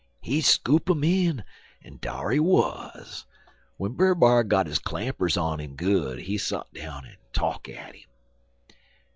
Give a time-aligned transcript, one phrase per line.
[0.21, 1.43] "He scoop 'im in,
[1.83, 3.27] en dar he wuz.
[3.77, 7.93] W'en Brer B'ar got his clampers on 'im good, he sot down en talk at
[7.95, 8.09] 'im.